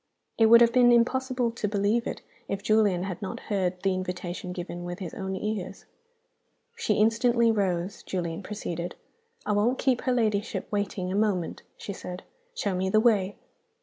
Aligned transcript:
It 0.39 0.47
would 0.47 0.61
have 0.61 0.73
been 0.73 0.91
impossible 0.91 1.51
to 1.51 1.67
believe 1.67 2.07
it, 2.07 2.23
if 2.47 2.63
Julian 2.63 3.03
had 3.03 3.21
not 3.21 3.39
heard 3.51 3.79
the 3.83 3.93
invitation 3.93 4.51
given 4.51 4.83
with 4.83 4.97
his 4.97 5.13
own 5.13 5.35
ears. 5.35 5.85
"She 6.75 6.95
instantly 6.95 7.51
rose," 7.51 8.01
Julian 8.01 8.41
proceeded. 8.41 8.95
"'I 9.45 9.51
won't 9.51 9.77
keep 9.77 10.01
her 10.01 10.11
ladyship 10.11 10.67
waiting 10.71 11.11
a 11.11 11.15
moment,' 11.15 11.61
she 11.77 11.93
said; 11.93 12.23
'show 12.55 12.73
me 12.73 12.89
the 12.89 12.99
way. 12.99 13.35